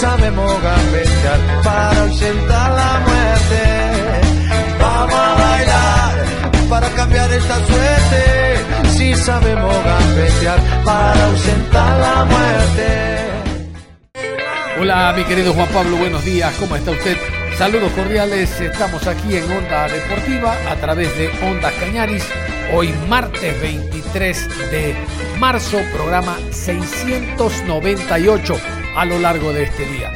[0.00, 3.62] Sabemos gambetear para ausentar la muerte.
[4.80, 6.24] Vamos a bailar
[6.70, 8.22] para cambiar esta suerte.
[8.96, 12.88] Si sabemos gambetear para ausentar la muerte.
[14.80, 16.54] Hola, mi querido Juan Pablo, buenos días.
[16.58, 17.18] ¿Cómo está usted?
[17.58, 18.58] Saludos cordiales.
[18.58, 22.24] Estamos aquí en Onda Deportiva a través de Ondas Cañaris.
[22.72, 24.96] Hoy martes 23 de
[25.38, 30.12] marzo, programa 698 a lo largo de este día.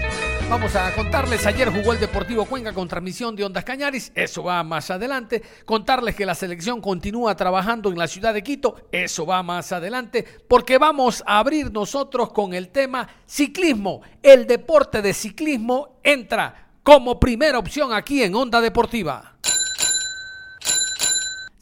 [0.49, 4.63] Vamos a contarles, ayer jugó el Deportivo Cuenca con transmisión de Ondas Cañaris, eso va
[4.63, 5.43] más adelante.
[5.65, 10.25] Contarles que la selección continúa trabajando en la ciudad de Quito, eso va más adelante,
[10.47, 14.03] porque vamos a abrir nosotros con el tema ciclismo.
[14.23, 19.37] El deporte de ciclismo entra como primera opción aquí en Onda Deportiva.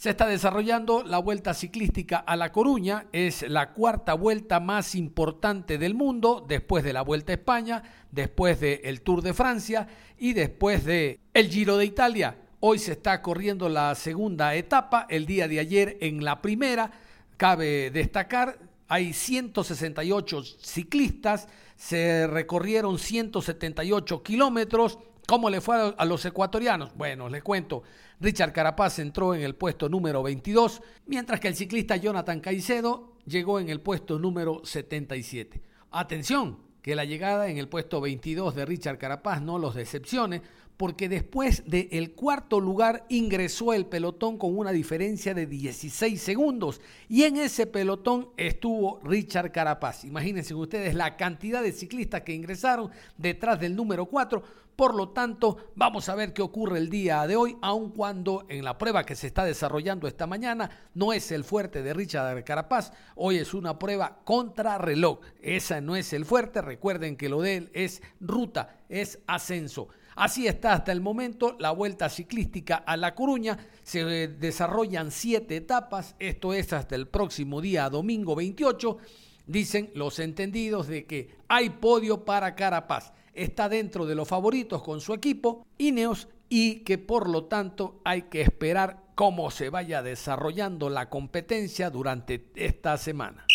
[0.02, 5.78] Se está desarrollando la Vuelta Ciclística a La Coruña, es la cuarta vuelta más importante
[5.78, 9.86] del mundo después de la Vuelta a España, después del Tour de Francia
[10.18, 12.36] y después del el Giro de Italia.
[12.58, 16.90] Hoy se está corriendo la segunda etapa, el día de ayer en la primera.
[17.36, 24.98] Cabe destacar, hay 168 ciclistas, se recorrieron 178 kilómetros.
[25.26, 26.94] ¿Cómo le fue a los ecuatorianos?
[26.96, 27.82] Bueno, les cuento.
[28.20, 33.60] Richard Carapaz entró en el puesto número 22, mientras que el ciclista Jonathan Caicedo llegó
[33.60, 35.62] en el puesto número 77.
[35.90, 40.42] Atención, que la llegada en el puesto 22 de Richard Carapaz no los decepcione,
[40.76, 47.22] porque después del cuarto lugar ingresó el pelotón con una diferencia de 16 segundos y
[47.22, 50.04] en ese pelotón estuvo Richard Carapaz.
[50.04, 54.42] Imagínense ustedes la cantidad de ciclistas que ingresaron detrás del número 4
[54.76, 58.64] por lo tanto, vamos a ver qué ocurre el día de hoy, aun cuando en
[58.64, 62.92] la prueba que se está desarrollando esta mañana no es el fuerte de Richard Carapaz,
[63.14, 65.20] hoy es una prueba contra reloj.
[65.40, 69.88] Esa no es el fuerte, recuerden que lo de él es ruta, es ascenso.
[70.16, 73.58] Así está hasta el momento la vuelta ciclística a La Coruña.
[73.82, 78.98] Se desarrollan siete etapas, esto es hasta el próximo día, domingo 28.
[79.46, 85.00] Dicen los entendidos de que hay podio para Carapaz está dentro de los favoritos con
[85.00, 90.90] su equipo, Ineos, y que por lo tanto hay que esperar cómo se vaya desarrollando
[90.90, 93.46] la competencia durante esta semana.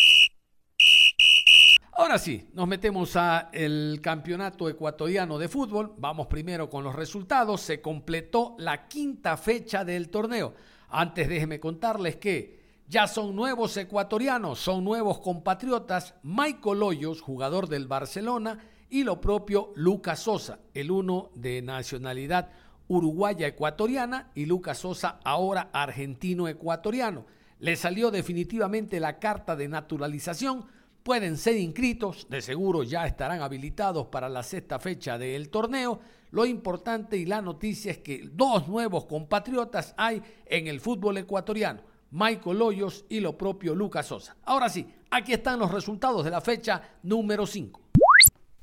[1.92, 5.94] Ahora sí, nos metemos a el campeonato ecuatoriano de fútbol.
[5.98, 7.60] Vamos primero con los resultados.
[7.60, 10.54] Se completó la quinta fecha del torneo.
[10.90, 16.14] Antes déjenme contarles que ya son nuevos ecuatorianos, son nuevos compatriotas.
[16.22, 18.60] Michael Hoyos, jugador del Barcelona,
[18.90, 22.50] y lo propio Lucas Sosa, el uno de nacionalidad
[22.88, 27.26] uruguaya ecuatoriana y Lucas Sosa ahora argentino ecuatoriano.
[27.60, 30.64] Le salió definitivamente la carta de naturalización,
[31.02, 36.00] pueden ser inscritos, de seguro ya estarán habilitados para la sexta fecha del torneo.
[36.30, 41.82] Lo importante y la noticia es que dos nuevos compatriotas hay en el fútbol ecuatoriano,
[42.10, 44.36] Michael Hoyos y lo propio Lucas Sosa.
[44.44, 47.87] Ahora sí, aquí están los resultados de la fecha número 5.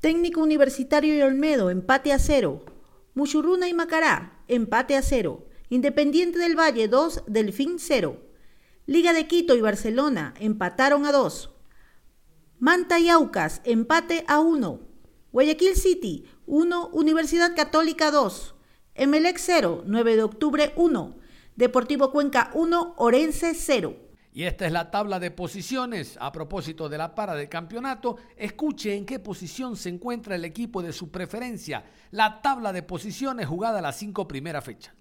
[0.06, 2.64] Técnico Universitario y Olmedo, empate a cero.
[3.14, 5.48] Muchurruna y Macará, empate a cero.
[5.68, 8.16] Independiente del Valle 2, Delfín 0.
[8.86, 11.50] Liga de Quito y Barcelona empataron a 2.
[12.60, 14.78] Manta y Aucas, empate a 1.
[15.32, 18.54] Guayaquil City 1, Universidad Católica 2.
[18.94, 21.16] Emelec 0, 9 de octubre 1.
[21.56, 24.05] Deportivo Cuenca 1, Orense 0.
[24.36, 26.18] Y esta es la tabla de posiciones.
[26.20, 30.82] A propósito de la para de campeonato, escuche en qué posición se encuentra el equipo
[30.82, 31.86] de su preferencia.
[32.10, 34.94] La tabla de posiciones jugada a las cinco primeras fechas.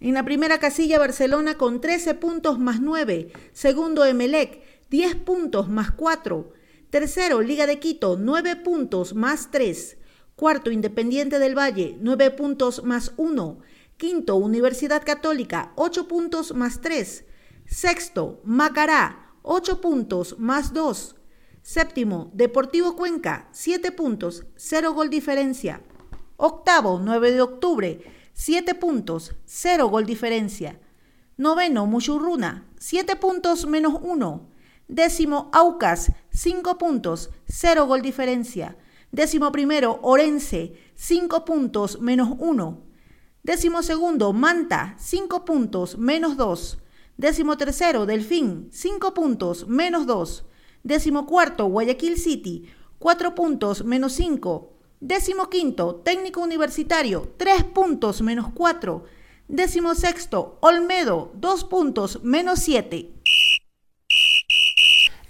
[0.00, 3.32] En la primera casilla Barcelona con 13 puntos más 9.
[3.54, 6.52] Segundo Emelec, 10 puntos más 4.
[6.90, 9.96] Tercero Liga de Quito, 9 puntos más 3.
[10.36, 13.60] Cuarto Independiente del Valle, 9 puntos más 1.
[13.96, 17.24] Quinto Universidad Católica, 8 puntos más 3.
[17.68, 21.16] Sexto, Macará, 8 puntos más 2.
[21.60, 25.82] Séptimo, Deportivo Cuenca, 7 puntos, 0 gol diferencia.
[26.38, 28.00] Octavo, 9 de octubre,
[28.32, 30.80] 7 puntos, 0 gol diferencia.
[31.36, 34.50] Noveno, Muchurruna, 7 puntos menos 1.
[34.88, 38.78] Décimo, Aucas, 5 puntos, 0 gol diferencia.
[39.12, 42.82] Décimo primero, Orense, 5 puntos menos 1.
[43.42, 46.78] Décimo segundo, Manta, 5 puntos menos 2.
[47.18, 50.44] Décimo tercero, Delfín, 5 puntos menos 2.
[50.84, 52.66] Décimo cuarto, Guayaquil City,
[53.00, 54.72] 4 puntos menos 5.
[55.00, 59.02] Décimo quinto, Técnico Universitario, 3 puntos menos 4.
[59.48, 63.10] Décimo sexto, Olmedo, 2 puntos menos 7.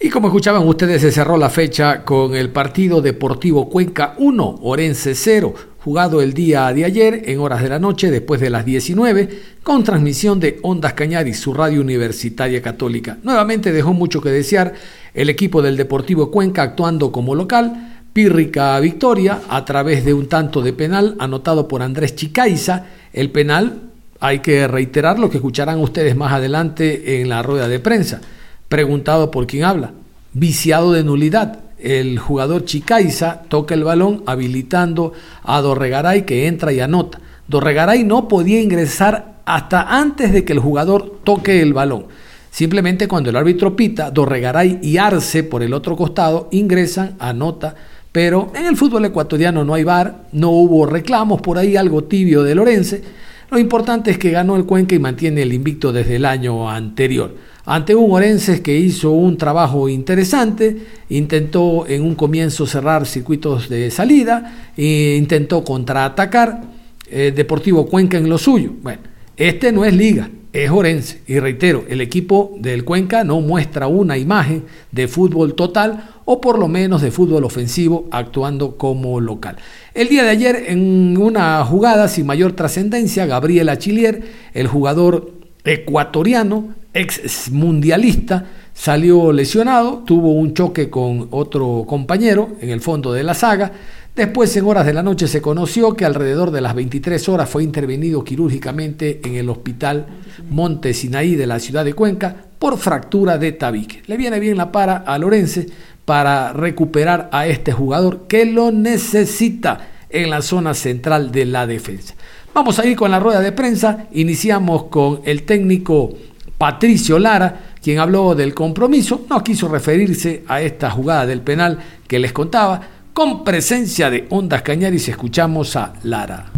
[0.00, 5.14] Y como escuchaban ustedes, se cerró la fecha con el partido Deportivo Cuenca 1, Orense
[5.14, 9.28] 0, jugado el día de ayer en horas de la noche después de las 19,
[9.62, 13.18] con transmisión de Ondas Cañaris, su radio universitaria católica.
[13.22, 14.74] Nuevamente dejó mucho que desear
[15.14, 20.62] el equipo del Deportivo Cuenca actuando como local, pírrica victoria a través de un tanto
[20.62, 22.86] de penal anotado por Andrés Chicaiza.
[23.12, 23.82] El penal,
[24.20, 28.20] hay que reiterar lo que escucharán ustedes más adelante en la rueda de prensa
[28.68, 29.92] preguntado por quién habla.
[30.32, 31.60] Viciado de nulidad.
[31.78, 35.12] El jugador Chicaiza toca el balón habilitando
[35.44, 37.20] a Dorregaray que entra y anota.
[37.46, 42.06] Dorregaray no podía ingresar hasta antes de que el jugador toque el balón.
[42.50, 47.76] Simplemente cuando el árbitro pita, Dorregaray y Arce por el otro costado ingresan, anota.
[48.10, 52.42] Pero en el fútbol ecuatoriano no hay bar, no hubo reclamos, por ahí algo tibio
[52.42, 53.02] de Lorense.
[53.50, 57.34] Lo importante es que ganó el Cuenca y mantiene el invicto desde el año anterior
[57.70, 63.90] ante un Orenses que hizo un trabajo interesante, intentó en un comienzo cerrar circuitos de
[63.90, 66.62] salida, e intentó contraatacar
[67.10, 68.72] eh, Deportivo Cuenca en lo suyo.
[68.82, 69.02] Bueno,
[69.36, 71.20] este no es liga, es Orense.
[71.26, 76.58] Y reitero, el equipo del Cuenca no muestra una imagen de fútbol total o por
[76.58, 79.56] lo menos de fútbol ofensivo actuando como local.
[79.92, 84.22] El día de ayer, en una jugada sin mayor trascendencia, Gabriel Achillier,
[84.54, 85.37] el jugador
[85.68, 93.22] ecuatoriano, ex mundialista, salió lesionado, tuvo un choque con otro compañero en el fondo de
[93.22, 93.70] la saga.
[94.16, 97.62] Después, en horas de la noche, se conoció que alrededor de las 23 horas fue
[97.62, 100.06] intervenido quirúrgicamente en el hospital
[100.48, 104.02] Monte Sinaí de la ciudad de Cuenca por fractura de tabique.
[104.06, 105.66] Le viene bien la para a Lorense
[106.06, 112.14] para recuperar a este jugador que lo necesita en la zona central de la defensa.
[112.58, 114.08] Vamos a ir con la rueda de prensa.
[114.10, 116.10] Iniciamos con el técnico
[116.58, 119.26] Patricio Lara, quien habló del compromiso.
[119.30, 121.78] No quiso referirse a esta jugada del penal
[122.08, 122.80] que les contaba.
[123.14, 126.50] Con presencia de Ondas Cañaris escuchamos a Lara.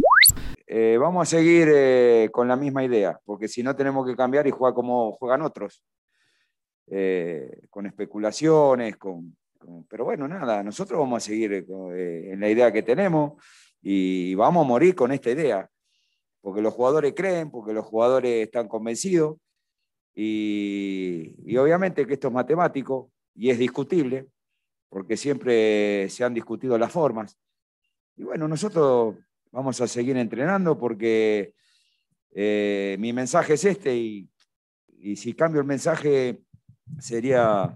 [0.66, 4.46] Eh, vamos a seguir eh, con la misma idea, porque si no tenemos que cambiar
[4.46, 5.82] y jugar como juegan otros,
[6.86, 9.36] eh, con especulaciones, con,
[9.86, 13.32] pero bueno, nada, nosotros vamos a seguir en la idea que tenemos
[13.82, 15.68] y vamos a morir con esta idea
[16.40, 19.36] porque los jugadores creen, porque los jugadores están convencidos,
[20.14, 24.26] y, obviamente que esto es matemático y es discutible,
[24.88, 27.38] porque siempre se han discutido las formas.
[28.16, 29.16] Y bueno, nosotros
[29.52, 31.54] vamos a seguir entrenando porque
[32.32, 34.28] eh, mi mensaje es este y,
[34.98, 36.42] y si cambio el mensaje
[36.98, 37.74] sería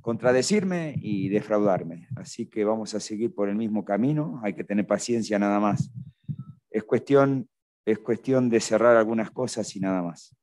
[0.00, 2.08] contradecirme y defraudarme.
[2.16, 5.90] Así que vamos a seguir por el mismo camino, hay que tener paciencia nada más.
[6.70, 7.48] Es cuestión
[7.84, 10.34] es cuestión de cerrar algunas cosas y nada más.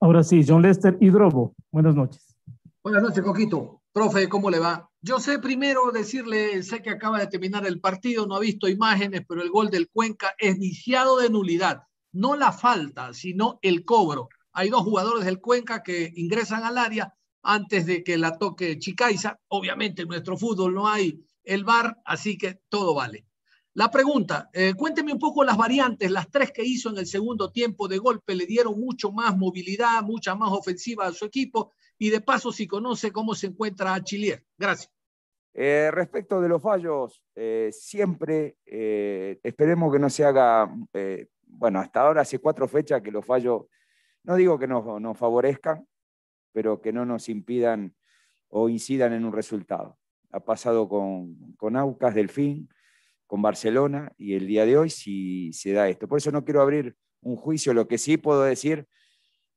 [0.00, 1.54] Ahora sí, John Lester y Drobo.
[1.70, 2.36] Buenas noches.
[2.82, 3.82] Buenas noches, Coquito.
[3.92, 4.90] Profe, ¿cómo le va?
[5.00, 9.22] Yo sé primero decirle, sé que acaba de terminar el partido, no ha visto imágenes,
[9.28, 11.82] pero el gol del Cuenca es viciado de nulidad.
[12.12, 14.28] No la falta, sino el cobro.
[14.52, 19.38] Hay dos jugadores del Cuenca que ingresan al área antes de que la toque Chicaiza.
[19.48, 23.26] Obviamente en nuestro fútbol no hay el VAR, así que todo vale.
[23.74, 27.50] La pregunta, eh, cuénteme un poco las variantes, las tres que hizo en el segundo
[27.50, 32.10] tiempo de golpe, le dieron mucho más movilidad, mucha más ofensiva a su equipo y
[32.10, 34.44] de paso si conoce cómo se encuentra a Chilier.
[34.58, 34.92] Gracias.
[35.54, 40.70] Eh, respecto de los fallos, eh, siempre esperemos que no se haga,
[41.46, 43.62] bueno, hasta ahora hace cuatro fechas que los fallos,
[44.24, 45.86] no digo que nos, nos favorezcan,
[46.52, 47.94] pero que no nos impidan
[48.48, 49.98] o incidan en un resultado.
[50.30, 52.68] Ha pasado con, con Aucas, Delfín,
[53.32, 56.06] con Barcelona y el día de hoy si se da esto.
[56.06, 58.86] Por eso no quiero abrir un juicio, lo que sí puedo decir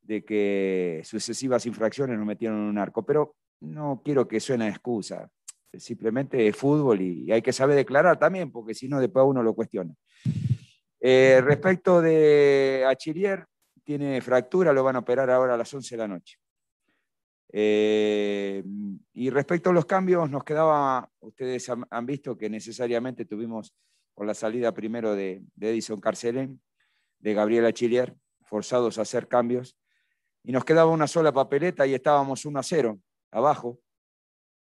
[0.01, 5.29] de que sucesivas infracciones nos metieron en un arco, pero no quiero que suene excusa,
[5.73, 9.53] simplemente es fútbol y hay que saber declarar también, porque si no después uno lo
[9.53, 9.93] cuestiona.
[11.01, 13.43] Eh, respecto de Achirier,
[13.83, 16.37] tiene fractura, lo van a operar ahora a las 11 de la noche.
[17.51, 18.63] Eh,
[19.13, 23.73] y respecto a los cambios, nos quedaba, ustedes han, visto que necesariamente tuvimos
[24.13, 26.61] con la salida primero de, Edison Carcelén,
[27.19, 29.77] de Gabriela Chilier, forzados a hacer cambios.
[30.43, 32.99] Y nos quedaba una sola papeleta y estábamos 1 a 0
[33.31, 33.79] abajo.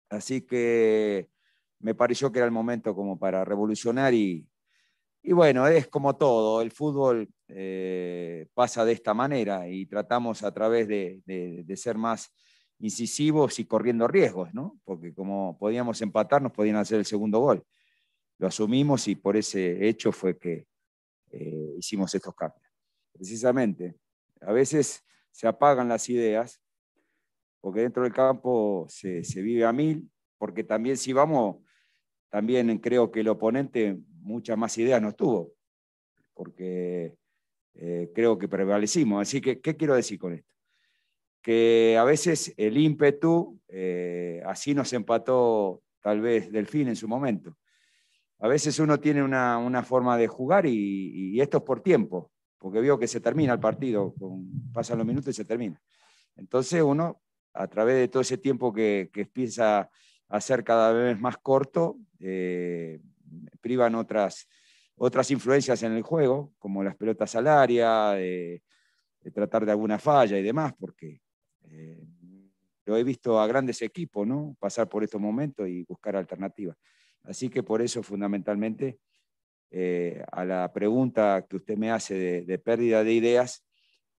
[0.09, 1.31] Así que
[1.79, 4.47] me pareció que era el momento como para revolucionar y,
[5.23, 10.53] y bueno, es como todo, el fútbol eh, pasa de esta manera y tratamos a
[10.53, 12.33] través de, de, ser más
[12.81, 14.81] incisivos y corriendo riesgos, ¿no?
[14.85, 17.65] Porque como podíamos empatar, nos podían hacer el segundo gol.
[18.39, 20.67] Lo asumimos y por ese hecho fue que
[21.31, 22.67] eh, hicimos estos cambios.
[23.13, 23.97] Precisamente,
[24.41, 26.61] a veces se apagan las ideas,
[27.61, 31.57] porque dentro del campo se, se vive a mil, porque también si vamos,
[32.31, 35.53] también creo que el oponente muchas más ideas no tuvo,
[36.33, 37.15] porque
[37.75, 39.21] eh, creo que prevalecimos.
[39.21, 40.51] Así que, ¿qué quiero decir con esto?
[41.43, 47.57] Que a veces el ímpetu, eh, así nos empató tal vez Delfín en su momento.
[48.39, 52.99] A veces uno tiene una, forma de jugar y, esto es por tiempo, porque veo
[52.99, 54.15] que se termina el partido,
[54.73, 55.81] pasan los minutos y se termina.
[56.37, 57.21] Entonces uno,
[57.53, 59.91] a través de todo ese tiempo que, que empieza
[60.31, 63.01] a ser cada vez más corto, eh,
[63.61, 64.49] privan otras,
[64.97, 68.63] otras influencias en el juego, como las pelotas al área, de,
[69.35, 71.21] tratar de alguna falla y demás, porque
[71.71, 72.05] eh,
[72.87, 74.57] lo he visto a grandes equipos ¿no?
[74.59, 76.77] pasar por estos momentos y buscar alternativas.
[77.23, 78.99] Así que por eso fundamentalmente
[79.71, 83.65] eh, a la pregunta que usted me hace de, pérdida de ideas,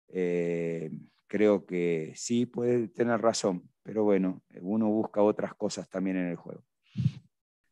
[0.08, 0.90] eh,
[1.26, 6.36] creo que sí puede tener razón, pero bueno, uno busca otras cosas también en el
[6.36, 6.62] juego.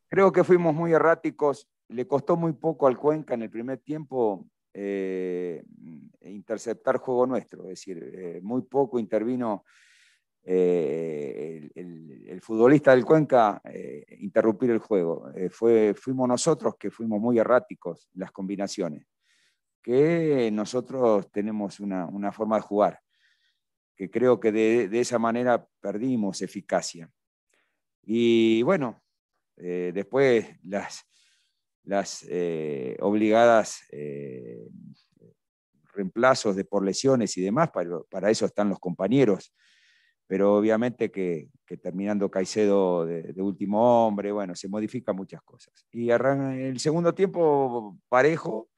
[0.09, 1.69] Creo que fuimos muy erráticos.
[1.89, 5.65] Le costó muy poco al Cuenca en el primer tiempo eh,
[6.23, 9.65] interceptar juego nuestro, es decir, eh, muy poco intervino
[10.45, 13.61] eh, el, futbolista del Cuenca
[14.19, 15.31] interrumpir el juego.
[15.51, 19.07] fue, fuimos nosotros que fuimos muy erráticos las combinaciones,
[19.83, 23.01] que nosotros tenemos una, forma de jugar,
[23.95, 27.11] que creo que de, de esa manera perdimos eficacia.
[28.03, 29.03] Y bueno,
[29.57, 31.10] después las,
[31.91, 34.65] las eh, obligadas eh,
[35.93, 39.53] reemplazos de por lesiones y demás, para, para, eso están los compañeros.
[40.29, 41.49] Pero obviamente que,
[41.83, 45.85] terminando Caicedo de, último hombre, bueno, se modifican muchas cosas.
[45.91, 48.69] Y arranca el segundo tiempo parejo,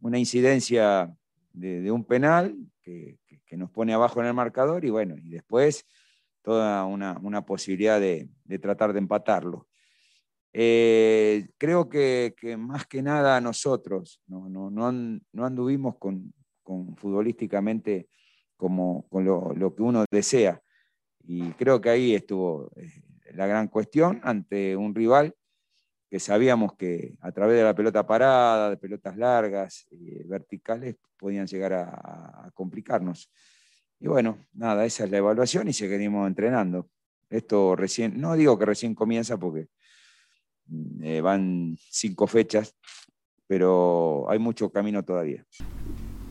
[0.00, 1.14] una incidencia
[1.52, 3.18] de, un penal que,
[3.50, 5.84] nos pone abajo en el marcador y bueno, y después
[6.40, 9.68] toda una, una posibilidad de, de, tratar de empatarlo.
[10.52, 16.32] Eh, creo que, más que nada nosotros no, no, anduvimos con,
[16.96, 18.08] futbolísticamente
[18.56, 20.60] como con lo, que uno desea.
[21.22, 22.90] Y creo que ahí estuvo eh,
[23.34, 25.34] la gran cuestión ante un rival
[26.10, 31.46] que sabíamos que a través de la pelota parada, de pelotas largas, y verticales, podían
[31.46, 33.30] llegar a, a, complicarnos.
[34.00, 36.90] Y bueno, nada, esa es la evaluación y seguimos entrenando.
[37.28, 39.68] Esto recién, no digo que recién comienza porque
[41.02, 42.74] eh, van cinco fechas,
[43.46, 45.44] pero hay mucho camino todavía.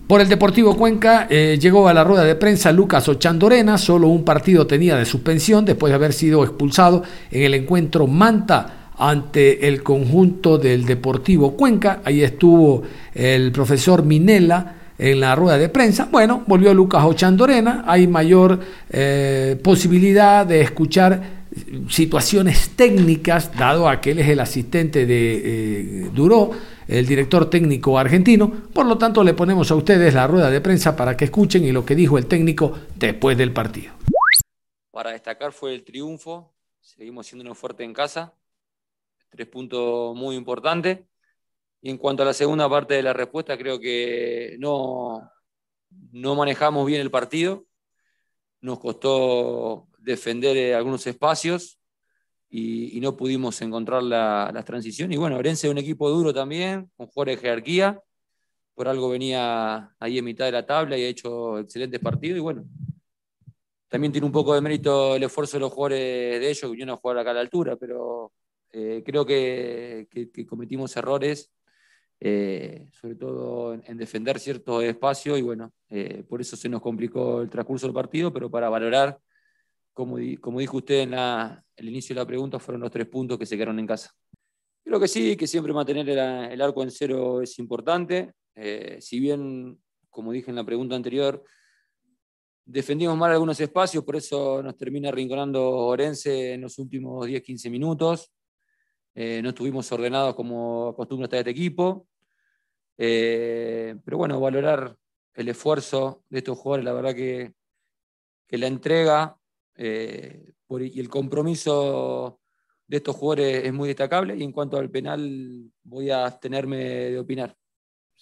[0.08, 4.26] Por el Deportivo Cuenca eh, llegó a la rueda de prensa Lucas Ochandorena, solo un
[4.26, 9.84] partido tenía de suspensión después de haber sido expulsado en el encuentro Manta ante el
[9.84, 12.02] conjunto del Deportivo Cuenca.
[12.04, 12.82] Ahí estuvo
[13.14, 16.10] el profesor Minela en la rueda de prensa.
[16.12, 21.39] Bueno, volvió Lucas Ochandorena, hay mayor eh, posibilidad de escuchar
[21.90, 26.52] situaciones técnicas, dado a que él es el asistente de eh, Duró,
[26.88, 28.52] el director técnico argentino.
[28.74, 31.72] Por lo tanto, le ponemos a ustedes la rueda de prensa para que escuchen y
[31.72, 33.94] lo que dijo el técnico después del partido.
[34.92, 38.34] Para destacar fue el triunfo, seguimos siendo fuerte en casa,
[39.30, 41.00] tres puntos muy importantes.
[41.82, 45.32] Y en cuanto a la segunda parte de la respuesta, creo que no,
[46.12, 47.66] no manejamos bien el partido.
[48.62, 51.80] Nos costó defender eh, algunos espacios
[52.50, 55.12] y, no pudimos encontrar la, la, transición.
[55.14, 58.02] Y bueno, Orense es un equipo duro también, con jugadores de jerarquía.
[58.74, 62.38] Por algo venía ahí en mitad de la tabla y ha hecho excelentes partidos.
[62.38, 62.66] Y bueno,
[63.88, 66.96] también tiene un poco de mérito el esfuerzo de los jugadores de ellos que vinieron
[66.96, 68.32] a jugar a la altura, pero
[68.72, 70.08] eh, creo que,
[70.48, 71.52] cometimos errores,
[72.20, 75.72] eh, sobre todo en, defender ciertos espacios y bueno,
[76.28, 79.20] por eso se nos complicó el transcurso del partido, pero para valorar
[80.00, 83.56] como, dijo usted en el inicio de la pregunta, fueron los tres puntos que se
[83.56, 84.12] quedaron en casa.
[84.82, 88.34] Creo que sí, que siempre mantener el, arco en cero es importante.
[88.56, 89.78] Eh, si bien,
[90.10, 91.44] como dije en la pregunta anterior,
[92.64, 98.32] defendimos mal algunos espacios, por eso nos termina rinconando Orense en los últimos 10-15 minutos.
[99.14, 102.08] Eh, no estuvimos ordenados como acostumbra estar este equipo.
[102.98, 104.96] Eh, pero bueno, valorar
[105.34, 107.54] el esfuerzo de estos jugadores, la verdad que,
[108.48, 109.39] que la entrega
[109.82, 112.42] eh, y el compromiso
[112.86, 114.36] de estos jugadores es muy destacable.
[114.36, 117.56] Y en cuanto al penal, voy a abstenerme de opinar.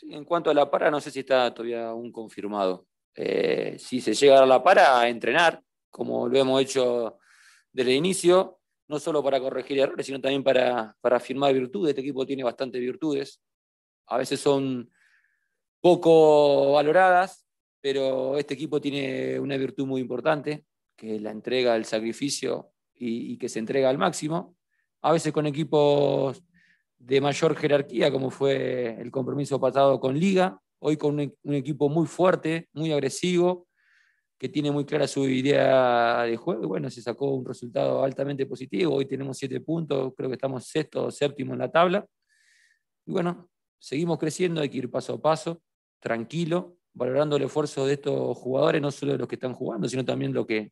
[0.04, 2.88] en cuanto a la para, no sé si está todavía aún confirmado.
[3.16, 7.18] Eh, si se llega a la para, a entrenar, como lo hemos hecho
[7.74, 11.90] desde el inicio, no solo para corregir errores, sino también para, para afirmar virtudes.
[11.90, 13.42] Este equipo tiene bastantes virtudes.
[14.06, 14.92] A veces son
[15.82, 17.48] poco valoradas,
[17.82, 20.66] pero este equipo tiene una virtud muy importante,
[20.98, 24.58] que la entrega, el sacrificio y, que se entrega al máximo.
[25.02, 26.44] A veces con equipos
[26.98, 32.08] de mayor jerarquía, como fue el compromiso pasado con Liga, hoy con un, equipo muy
[32.08, 33.68] fuerte, muy agresivo,
[34.40, 36.68] que tiene muy clara su idea de juego.
[36.68, 38.96] Bueno, se sacó un resultado altamente positivo.
[38.96, 42.06] Hoy tenemos siete puntos, creo que estamos sexto o séptimo en la tabla.
[43.06, 43.50] Y bueno,
[43.80, 45.62] seguimos creciendo, hay que ir paso a paso,
[46.00, 50.04] tranquilo, valorando el esfuerzo de estos jugadores, no solo de los que están jugando, sino
[50.04, 50.72] también los que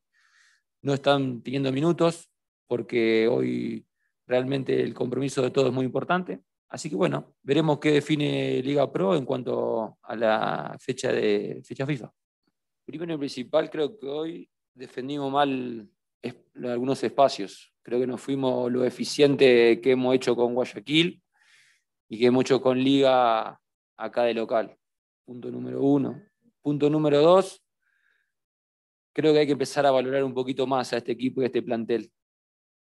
[0.85, 2.29] no están teniendo minutos,
[2.67, 3.83] porque hoy
[4.27, 6.41] realmente el compromiso de todos es muy importante.
[6.69, 11.87] Así que bueno, veremos qué define Liga Pro en cuanto a la fecha de fecha
[11.87, 12.11] FIFA.
[12.85, 15.89] Primero y principal, creo que hoy defendimos mal
[16.63, 17.73] algunos espacios.
[17.81, 21.19] Creo que nos fuimos lo eficiente que hemos hecho con Guayaquil
[22.09, 23.59] y que hemos hecho con Liga
[23.97, 24.77] acá de local.
[25.25, 26.21] Punto número uno.
[26.61, 27.64] Punto número dos,
[29.15, 31.47] creo que hay que empezar a valorar un poquito más a este equipo y a
[31.47, 32.11] este plantel.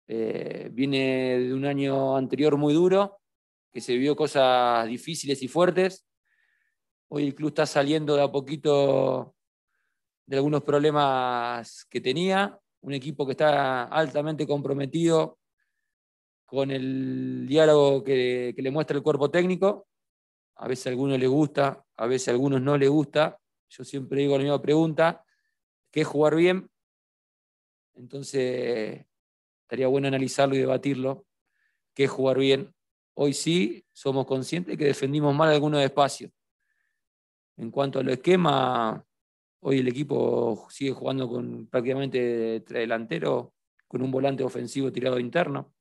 [0.06, 3.18] Eh, viene de un año anterior muy duro,
[3.72, 6.06] que se vio cosas difíciles y fuertes.
[7.08, 9.34] Hoy el club está saliendo de a poquito
[10.24, 12.56] de algunos problemas que tenía.
[12.82, 15.40] Un equipo que está altamente comprometido
[16.46, 19.88] con el diálogo que, le muestra el cuerpo técnico.
[20.54, 23.40] A veces a algunos le gusta, a veces a algunos no le gusta.
[23.70, 25.24] Yo siempre digo la misma pregunta,
[25.92, 26.68] ¿qué es jugar bien?
[27.94, 29.04] Entonces,
[29.62, 31.26] estaría bueno analizarlo y debatirlo.
[31.94, 32.74] ¿Qué es jugar bien?
[33.14, 36.32] Hoy sí somos conscientes que defendimos mal algunos espacios.
[37.58, 39.04] En cuanto al esquema,
[39.60, 43.54] hoy el equipo sigue jugando con prácticamente delantero,
[43.86, 45.74] con un volante ofensivo tirado interno.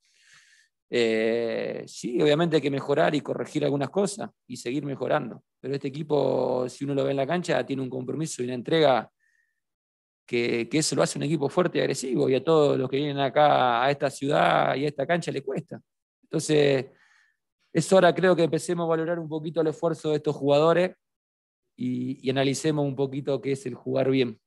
[0.90, 5.42] Eh, sí, obviamente hay que mejorar y corregir algunas cosas y seguir mejorando.
[5.62, 8.56] Pero este equipo, si uno lo ve en la cancha, tiene un compromiso y una
[8.56, 9.10] entrega
[10.32, 12.30] que, eso lo hace un equipo fuerte y agresivo.
[12.30, 15.44] Y a todos los que vienen acá a esta ciudad y a esta cancha le
[15.44, 15.82] cuesta.
[16.24, 16.86] Entonces,
[17.74, 20.96] es hora, creo que empecemos a valorar un poquito el esfuerzo de estos jugadores
[21.76, 24.40] y, analicemos un poquito qué es el jugar bien.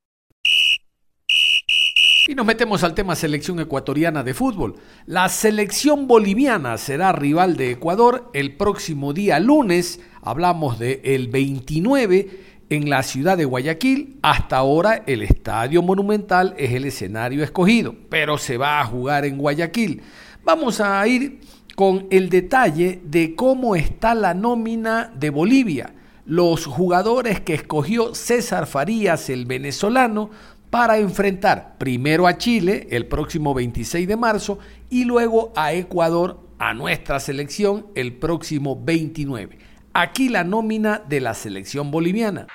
[2.26, 4.76] Y nos metemos al tema selección ecuatoriana de fútbol.
[5.04, 10.00] La selección boliviana será rival de Ecuador el próximo día lunes.
[10.22, 14.18] Hablamos del el 29 en la ciudad de Guayaquil.
[14.22, 19.38] Hasta ahora el Estadio Monumental es el escenario escogido, pero se va a jugar en
[19.38, 20.02] Guayaquil.
[20.44, 21.40] Vamos a ir
[21.74, 25.94] con el detalle de cómo está la nómina de Bolivia.
[26.26, 30.30] Los jugadores que escogió César Farías, el venezolano,
[30.70, 34.58] para enfrentar primero a Chile el próximo 26 de marzo
[34.90, 39.58] y luego a Ecuador, a nuestra selección, el próximo 29.
[39.96, 42.48] Aquí la nómina de la selección boliviana.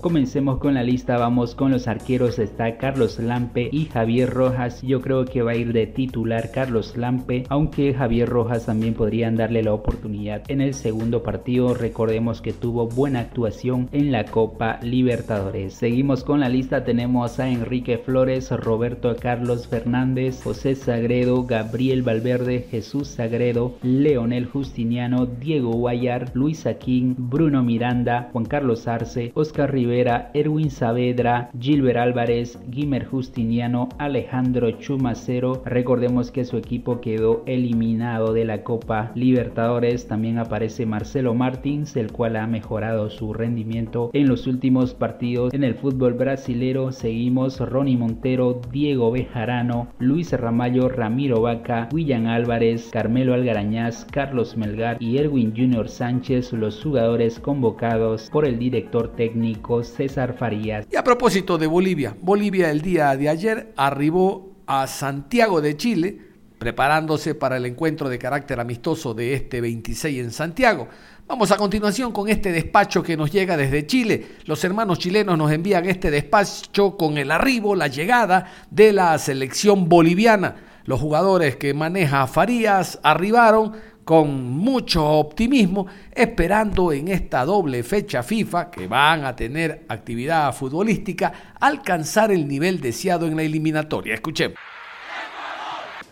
[0.00, 5.00] Comencemos con la lista, vamos con los arqueros, está Carlos Lampe y Javier Rojas, yo
[5.00, 9.62] creo que va a ir de titular Carlos Lampe, aunque Javier Rojas también podrían darle
[9.62, 15.72] la oportunidad en el segundo partido, recordemos que tuvo buena actuación en la Copa Libertadores.
[15.72, 22.66] Seguimos con la lista, tenemos a Enrique Flores, Roberto Carlos Fernández, José Sagredo, Gabriel Valverde,
[22.70, 29.85] Jesús Sagredo, Leonel Justiniano, Diego Guayar, Luis Aquín, Bruno Miranda, Juan Carlos Arce, Oscar Rivera,
[29.92, 35.62] Erwin Saavedra, Gilbert Álvarez, Guimer Justiniano, Alejandro Chumacero.
[35.64, 40.08] Recordemos que su equipo quedó eliminado de la Copa Libertadores.
[40.08, 45.64] También aparece Marcelo Martins, el cual ha mejorado su rendimiento en los últimos partidos en
[45.64, 46.92] el fútbol brasilero.
[46.92, 54.96] Seguimos Ronnie Montero, Diego Bejarano, Luis Ramallo, Ramiro Vaca, William Álvarez, Carmelo Algarañaz, Carlos Melgar
[55.00, 60.86] y Erwin Junior Sánchez, los jugadores convocados por el director técnico César Farías.
[60.90, 66.20] Y a propósito de Bolivia, Bolivia el día de ayer arribó a Santiago de Chile,
[66.58, 70.88] preparándose para el encuentro de carácter amistoso de este 26 en Santiago.
[71.28, 74.36] Vamos a continuación con este despacho que nos llega desde Chile.
[74.44, 79.88] Los hermanos chilenos nos envían este despacho con el arribo, la llegada de la selección
[79.88, 80.54] boliviana.
[80.84, 83.72] Los jugadores que maneja Farías arribaron
[84.06, 91.56] con mucho optimismo, esperando en esta doble fecha FIFA, que van a tener actividad futbolística,
[91.58, 94.14] alcanzar el nivel deseado en la eliminatoria.
[94.14, 94.56] Escuchemos.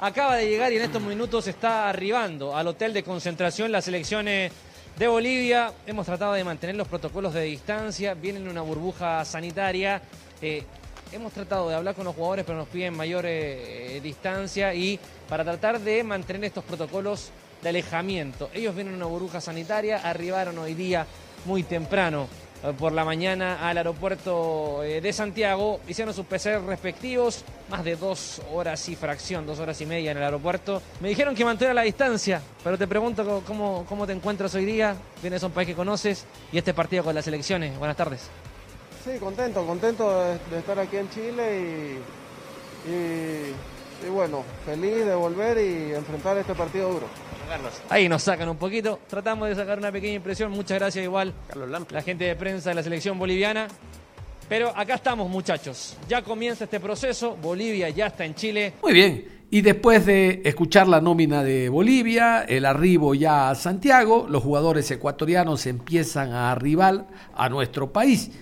[0.01, 4.51] Acaba de llegar y en estos minutos está arribando al hotel de concentración las selecciones
[4.99, 5.73] de Bolivia.
[5.87, 10.03] Hemos tratado de mantener los protocolos de distancia, vienen en una burbuja sanitaria.
[10.43, 10.65] Eh,
[11.13, 15.45] hemos tratado de hablar con los jugadores, pero nos piden mayor eh, distancia y para
[15.45, 17.31] tratar de mantener estos protocolos
[17.63, 18.51] de alejamiento.
[18.55, 21.07] Ellos vienen en una burbuja sanitaria, arribaron hoy día
[21.45, 22.29] muy temprano
[22.65, 27.95] eh, por la mañana al aeropuerto eh, de Santiago, hicieron sus PCR respectivos, más de
[27.95, 30.81] dos horas y fracción, dos horas y media en el aeropuerto.
[31.01, 35.43] Me dijeron que mantuviera la distancia, pero te pregunto cómo, te encuentras hoy día, vienes
[35.43, 37.79] a un país que conoces y este partido con las elecciones.
[37.79, 38.31] Buenas tardes.
[39.05, 41.99] Sí, contento, contento de, estar aquí en Chile
[42.87, 47.07] y bueno, feliz de volver y enfrentar este partido duro.
[47.89, 49.01] Ahí nos sacan un poquito.
[49.09, 50.51] Tratamos de sacar una pequeña impresión.
[50.53, 53.69] Muchas gracias igual Carlos la gente de prensa de la selección boliviana.
[54.49, 55.97] Pero acá estamos muchachos.
[56.09, 57.37] Ya comienza este proceso.
[57.37, 58.75] Bolivia ya está en Chile.
[58.83, 59.35] Muy bien.
[59.51, 64.91] Y después de escuchar la nómina de Bolivia, el arribo ya a Santiago, los jugadores
[64.91, 68.33] ecuatorianos empiezan a arribar a nuestro país.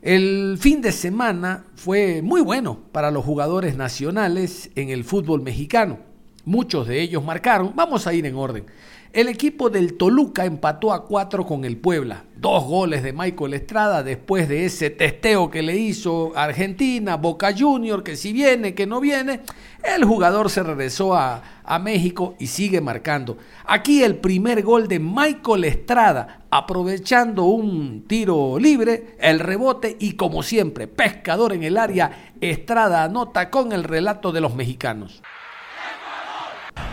[0.00, 6.13] El fin de semana fue muy bueno para los jugadores nacionales en el fútbol mexicano.
[6.44, 7.72] Muchos de ellos marcaron.
[7.74, 8.66] Vamos a ir en orden.
[9.14, 12.24] El equipo del Toluca empató a cuatro con el Puebla.
[12.36, 18.02] Dos goles de Michael Estrada después de ese testeo que le hizo Argentina, Boca Junior,
[18.02, 19.42] que si viene, que no viene.
[19.84, 23.38] El jugador se regresó a, a México y sigue marcando.
[23.64, 30.42] Aquí el primer gol de Michael Estrada, aprovechando un tiro libre, el rebote y como
[30.42, 35.22] siempre, pescador en el área, Estrada anota con el relato de los mexicanos.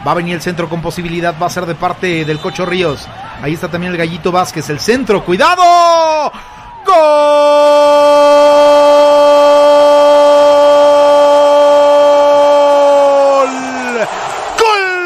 [0.06, 3.08] Va a venir el centro con posibilidad, va a ser de parte del Cocho Ríos.
[3.42, 6.32] Ahí está también el Gallito Vázquez, el centro, cuidado.
[6.86, 6.96] ¡Gol!
[14.60, 15.02] ¡Gol!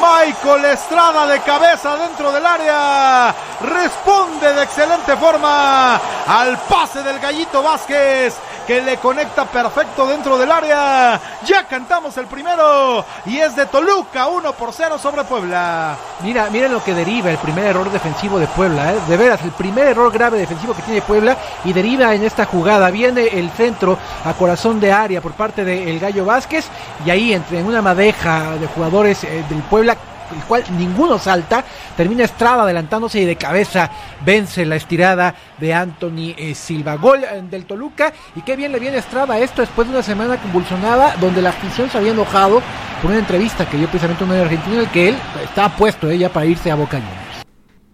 [0.00, 3.34] Michael Estrada de cabeza dentro del área.
[3.60, 10.50] Responde de excelente forma al pase del Gallito Vázquez que le conecta perfecto dentro del
[10.50, 11.20] área.
[11.44, 15.96] Ya cantamos el primero y es de Toluca, 1 por 0 sobre Puebla.
[16.22, 18.98] Mira, miren lo que deriva el primer error defensivo de Puebla, ¿eh?
[19.08, 22.90] de veras, el primer error grave defensivo que tiene Puebla y deriva en esta jugada.
[22.90, 26.66] Viene el centro a corazón de área por parte del Gallo Vázquez
[27.04, 29.96] y ahí entre en una madeja de jugadores eh, del Puebla
[30.34, 31.64] el cual ninguno salta,
[31.96, 33.90] termina Estrada adelantándose y de cabeza
[34.24, 36.96] vence la estirada de Anthony eh, Silva.
[36.96, 40.36] Gol eh, del Toluca y qué bien le viene Estrada esto después de una semana
[40.36, 42.62] convulsionada donde la afición se había enojado
[43.00, 46.08] por una entrevista que dio precisamente un medio argentino en el que él estaba puesto
[46.08, 47.00] ella para irse a Boca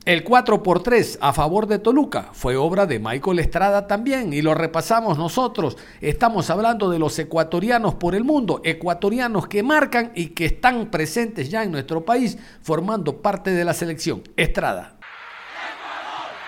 [0.08, 4.40] el 4 por 3 a favor de Toluca fue obra de Michael Estrada también y
[4.40, 5.76] lo repasamos nosotros.
[6.00, 11.50] Estamos hablando de los ecuatorianos por el mundo, ecuatorianos que marcan y que están presentes
[11.50, 14.22] ya en nuestro país formando parte de la selección.
[14.34, 14.96] Estrada.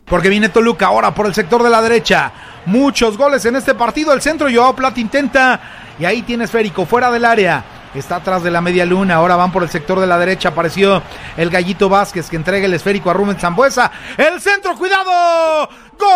[0.07, 2.33] Porque viene Toluca ahora por el sector de la derecha.
[2.64, 4.14] Muchos goles en este partido.
[4.14, 5.61] El centro, Joao Plata intenta.
[5.99, 7.80] Y ahí tiene esférico, fuera del área.
[7.94, 9.16] Está atrás de la media luna.
[9.16, 10.50] Ahora van por el sector de la derecha.
[10.50, 11.03] Apareció
[11.37, 13.90] el Gallito Vázquez que entrega el esférico a Rubén Zambuesa.
[14.16, 15.68] El centro, cuidado.
[15.98, 16.09] Gol.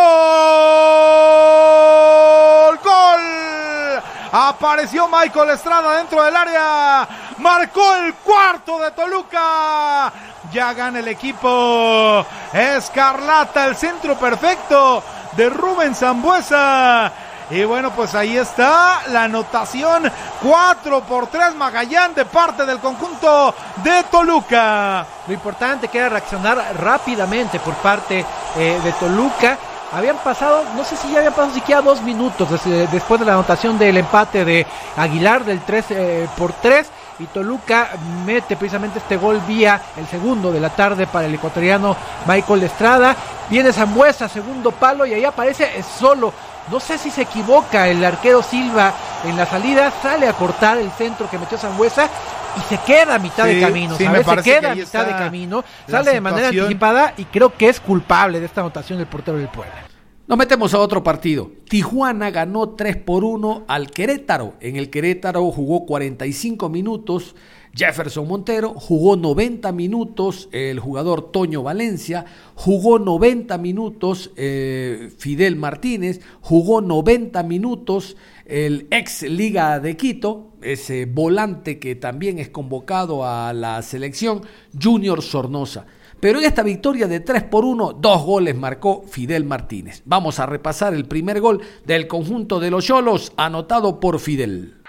[2.83, 4.03] Gol.
[4.33, 7.09] Apareció Michael Estrada dentro del área.
[7.39, 10.13] Marcó el cuarto de Toluca.
[10.53, 12.25] Ya gana el equipo.
[12.53, 15.03] Escarlata, el centro perfecto
[15.37, 17.13] de Rubén Zambuesa.
[17.51, 20.11] Y bueno, pues ahí está la anotación
[20.43, 25.07] 4 por 3 Magallán de parte del conjunto de Toluca.
[25.27, 28.25] Lo importante que era reaccionar rápidamente por parte
[28.57, 29.59] eh, de Toluca.
[29.93, 32.49] Habían pasado, no sé si ya habían pasado siquiera dos minutos
[32.91, 37.91] después de la anotación del empate de Aguilar del 3 eh, por 3 y Toluca
[38.25, 41.95] mete precisamente este gol vía el segundo de la tarde para el ecuatoriano
[42.27, 43.15] Michael Estrada.
[43.51, 46.33] Viene Zambuesa, segundo palo y ahí aparece solo
[46.71, 50.91] no sé si se equivoca el arquero Silva en la salida, sale a cortar el
[50.93, 52.09] centro que metió Sangüesa
[52.57, 53.97] y se queda a mitad de camino.
[53.97, 54.05] se
[54.43, 58.47] queda a mitad de camino, sale de manera anticipada y creo que es culpable de
[58.47, 59.87] esta anotación del portero del Puebla.
[60.27, 61.51] Nos metemos a otro partido.
[61.69, 64.55] Tijuana ganó 3 por 1 al Querétaro.
[64.61, 67.35] En el Querétaro jugó 45 minutos
[67.77, 76.21] Jefferson Montero, jugó 90 minutos el jugador Toño Valencia, jugó 90 minutos eh, Fidel Martínez,
[76.41, 83.53] jugó 90 minutos el ex Liga de Quito, ese volante que también es convocado a
[83.53, 84.43] la selección,
[84.81, 85.87] Junior Sornosa.
[86.21, 90.03] Pero en esta victoria de 3 por 1, dos goles marcó Fidel Martínez.
[90.07, 94.84] Vamos a repasar el primer gol del conjunto de los Cholos, anotado por Fidel.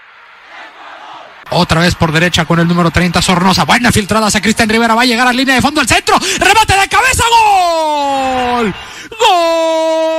[1.50, 3.64] Otra vez por derecha con el número 30 Sornosa.
[3.64, 4.94] Buena filtrada hacia Cristian Rivera.
[4.94, 6.18] Va a llegar a línea de fondo al centro.
[6.38, 7.24] Remate de cabeza.
[7.30, 8.74] Gol.
[9.18, 10.15] Gol.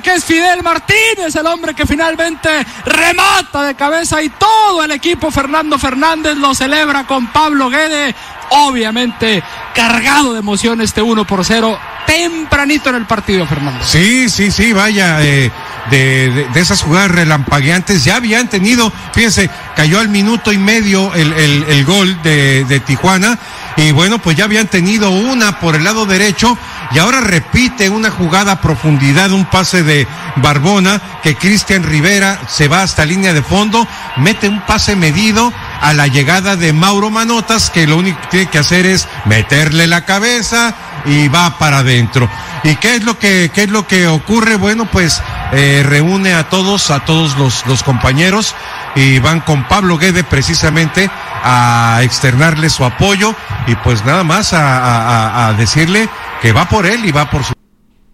[0.00, 2.48] Que es Fidel Martínez el hombre que finalmente
[2.84, 8.14] remata de cabeza y todo el equipo Fernando Fernández lo celebra con Pablo Guede
[8.50, 9.42] obviamente
[9.74, 13.84] cargado de emoción este 1 por 0 tempranito en el partido, Fernando.
[13.84, 15.50] Sí, sí, sí, vaya, eh,
[15.90, 21.84] de, esas jugadas relampagueantes ya habían tenido, fíjense, cayó al minuto y medio el, el,
[21.84, 23.38] gol de Tijuana
[23.78, 26.58] y bueno, pues ya habían tenido una por el lado derecho
[26.90, 30.04] y ahora repite una jugada a profundidad, un pase de
[30.36, 33.86] Barbona que Cristian Rivera se va hasta línea de fondo,
[34.16, 38.50] mete un pase medido a la llegada de Mauro Manotas, que lo único que tiene
[38.50, 42.28] que hacer es meterle la cabeza y va para adentro.
[42.64, 44.56] ¿Y qué es lo que, qué es lo que ocurre?
[44.56, 48.56] Bueno, pues eh, reúne a todos, a todos los, los compañeros
[48.96, 51.08] y van con Pablo Guede precisamente
[51.42, 53.34] a externarle su apoyo
[53.66, 56.08] y pues nada más a, a, a decirle
[56.42, 57.52] que va por él y va por su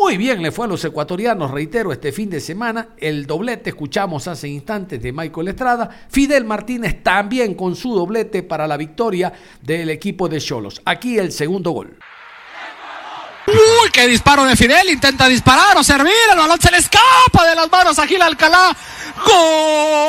[0.05, 2.89] muy bien le fue a los ecuatorianos, reitero, este fin de semana.
[2.99, 5.89] El doblete, escuchamos hace instantes de Michael Estrada.
[6.11, 9.33] Fidel Martínez también con su doblete para la victoria
[9.63, 10.83] del equipo de Cholos.
[10.85, 11.97] Aquí el segundo gol.
[13.47, 17.55] Uy, qué disparo de Fidel, intenta disparar o servir, el balón se le escapa de
[17.55, 18.77] las manos a Gil Alcalá.
[19.25, 20.05] ¡Gol!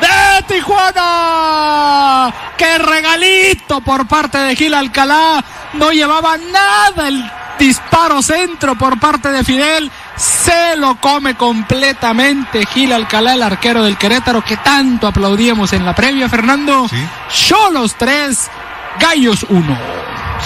[0.00, 2.32] ¡De Tijuana!
[2.56, 5.44] ¡Qué regalito por parte de Gil Alcalá!
[5.74, 9.90] No llevaba nada el disparo centro por parte de Fidel.
[10.16, 15.94] Se lo come completamente Gil Alcalá, el arquero del Querétaro, que tanto aplaudíamos en la
[15.94, 16.88] previa, Fernando.
[17.28, 18.50] Cholos 3,
[18.98, 19.78] Gallos 1.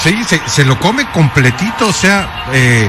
[0.02, 2.88] Sí, se, se, lo come completito, o sea, eh,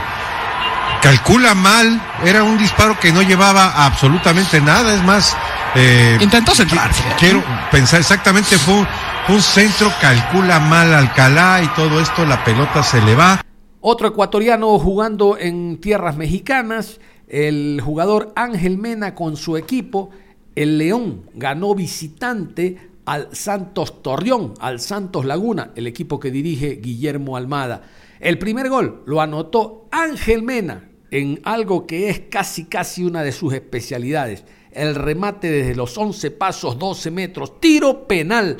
[1.02, 2.02] calcula mal.
[2.26, 5.36] Era un disparo que no llevaba absolutamente nada, es más.
[5.76, 6.92] Eh, Intentó centrar.
[7.20, 8.88] Quiero pensar exactamente, fue un,
[9.30, 13.42] un centro, calcula mal Alcalá y todo esto, la pelota se le va.
[13.82, 20.10] Otro ecuatoriano jugando en tierras mexicanas, el jugador Ángel Mena con su equipo,
[20.56, 27.38] el León ganó visitante al Santos Torreón, al Santos Laguna, el equipo que dirige Guillermo
[27.38, 27.84] Almada.
[28.20, 33.32] El primer gol lo anotó Ángel Mena en algo que es casi casi una de
[33.32, 38.58] sus especialidades, el remate desde los 11 pasos, 12 metros, tiro penal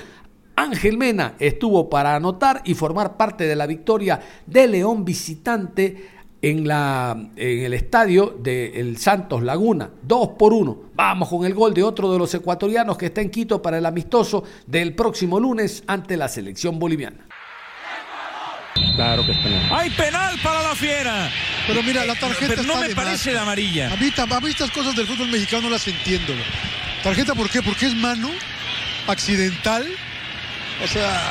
[0.58, 6.10] Ángel Mena estuvo para anotar y formar parte de la victoria de León visitante
[6.42, 9.92] en, la, en el estadio del Santos Laguna.
[10.02, 10.78] 2 por 1.
[10.96, 13.86] Vamos con el gol de otro de los ecuatorianos que está en Quito para el
[13.86, 17.28] amistoso del próximo lunes ante la selección boliviana.
[18.98, 19.70] Claro que es penal.
[19.72, 21.30] ¡Hay penal para la fiera!
[21.68, 23.36] Pero mira, la tarjeta Pero no está me de parece más.
[23.36, 23.94] la amarilla.
[23.94, 26.34] A mí, a mí estas cosas del fútbol mexicano no las entiendo.
[27.04, 27.62] ¿Tarjeta por qué?
[27.62, 28.30] Porque es mano
[29.08, 29.88] accidental.
[30.84, 31.22] O sea,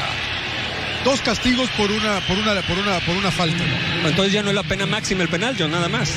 [1.04, 3.64] dos castigos por una, por una, por una, por una falta.
[4.04, 6.08] Entonces ya no es la pena máxima el penal, yo nada más.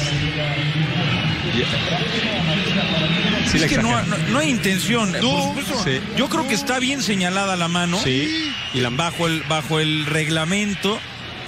[3.52, 5.12] Sí, es que no, no, no, hay intención.
[5.12, 6.00] No, sí.
[6.16, 8.00] Yo creo que está bien señalada la mano.
[8.04, 8.52] Sí.
[8.74, 8.92] Y la...
[8.92, 11.00] bajo, el, bajo el reglamento,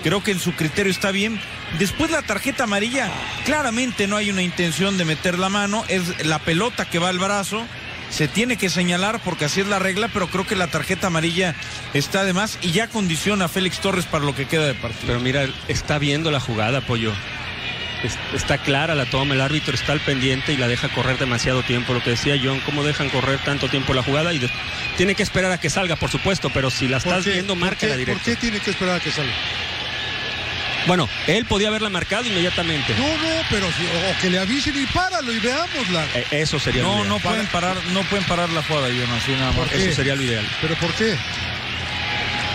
[0.04, 1.40] creo que en su criterio está bien.
[1.80, 3.10] Después la tarjeta amarilla,
[3.46, 7.20] claramente no hay una intención de meter la mano, es la pelota que va al
[7.20, 7.66] brazo.
[8.10, 11.56] Se tiene que señalar porque así es la regla, pero creo que la tarjeta amarilla
[11.94, 15.08] está de más y ya condiciona a Félix Torres para lo que queda de partido.
[15.08, 17.14] Pero mira, está viendo la jugada, Pollo
[18.34, 21.94] está clara la toma, el árbitro está al pendiente y la deja correr demasiado tiempo.
[21.94, 24.34] Lo que decía John, ¿cómo dejan correr tanto tiempo la jugada?
[24.34, 24.50] Y de...
[24.98, 27.98] tiene que esperar a que salga, por supuesto, pero si la estás viendo, marca la
[27.98, 28.24] directa.
[28.24, 29.34] ¿Por qué tiene que esperar a que salga?
[30.88, 32.94] Bueno, él podía haberla marcado inmediatamente.
[32.98, 36.06] No, no, pero si, o que le avisen y páralo y veámosla.
[36.16, 37.10] Eh, eso sería no, lo ideal.
[37.10, 39.72] No, pueden parar, no pueden parar la jugada, John, así nada más.
[39.72, 40.48] Eso sería lo ideal.
[40.62, 41.16] ¿Pero por qué?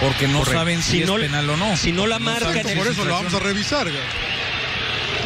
[0.01, 0.59] Porque no Correcto.
[0.59, 1.77] saben si, Si es no- penal o no.
[1.77, 3.87] si no la No marcan en si Por es eso lo vamos a revisar.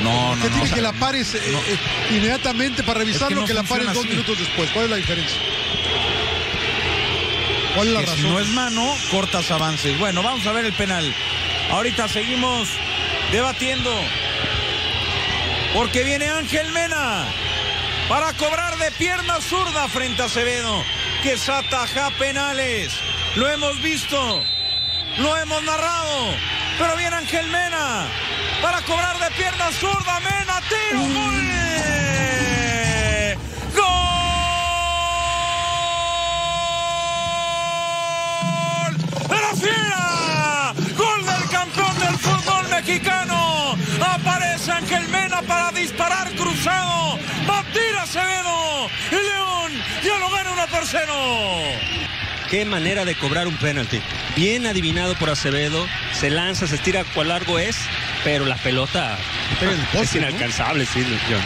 [0.03, 0.55] No, no, ¿Qué no.
[0.57, 1.59] tiene o sea, que la pares eh, no.
[1.59, 1.79] eh,
[2.11, 4.71] inmediatamente para revisarlo no que, la pares dos minutos después?
[4.71, 5.37] ¿Cuál es la diferencia?
[7.75, 8.31] ¿Cuál es la que si razón?
[8.33, 9.99] no es mano, cortas avances.
[9.99, 11.15] Bueno, vamos a ver el penal.
[11.71, 12.69] Ahorita seguimos
[13.33, 13.91] debatiendo.
[15.75, 17.27] Porque viene Ángel Mena
[18.09, 20.85] para cobrar de pierna zurda frente a Acevedo,
[21.23, 22.93] que es ataja penales.
[23.37, 24.43] Lo hemos visto,
[25.19, 26.35] lo hemos narrado.
[26.79, 28.07] Pero viene Ángel Mena
[28.63, 30.21] para cobrar de pierna zurda.
[30.21, 31.01] Mena, tiro.
[31.01, 31.50] ¡Gol!
[50.93, 52.01] Gana 1 por 0.
[52.51, 54.01] Qué manera de cobrar un penalti.
[54.37, 55.87] Bien adivinado por Acevedo.
[56.13, 57.77] Se lanza, se estira cuál largo es,
[58.25, 59.17] pero la pelota
[59.95, 61.41] es inalcanzable, sí, John.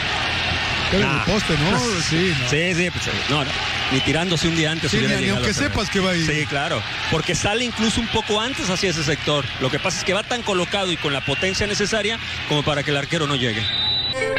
[0.91, 1.79] Pero el poste, ¿no?
[2.01, 2.49] Sí, no.
[2.49, 3.51] Sí, sí, pues, no, no,
[3.91, 6.25] ni tirándose un día antes Sí, hubiera ni- llegado aunque sepas que va a ir.
[6.31, 6.81] Sí, claro,
[7.11, 9.45] porque sale incluso un poco antes hacia ese sector.
[9.61, 12.83] Lo que pasa es que va tan colocado y con la potencia necesaria como para
[12.83, 13.63] que el arquero no llegue.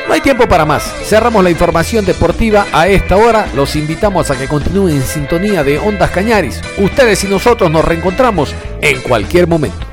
[0.06, 0.84] No hay tiempo para más.
[1.04, 3.48] Cerramos la información deportiva a esta hora.
[3.54, 6.60] Los invitamos a que continúen en sintonía de Ondas Cañaris.
[6.78, 9.85] Ustedes y nosotros nos reencontramos en cualquier momento.